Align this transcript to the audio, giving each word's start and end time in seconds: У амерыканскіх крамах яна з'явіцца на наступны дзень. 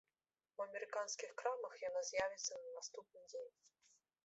У 0.59 0.63
амерыканскіх 0.63 1.35
крамах 1.41 1.77
яна 1.89 2.01
з'явіцца 2.09 2.53
на 2.65 2.69
наступны 2.81 3.21
дзень. 3.35 3.49